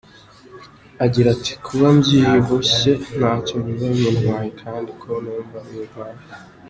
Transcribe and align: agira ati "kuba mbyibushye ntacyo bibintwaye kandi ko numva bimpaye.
agira 1.05 1.27
ati 1.35 1.53
"kuba 1.65 1.87
mbyibushye 1.97 2.91
ntacyo 3.17 3.55
bibintwaye 3.65 4.49
kandi 4.61 4.89
ko 5.01 5.09
numva 5.23 5.57
bimpaye. 5.67 6.17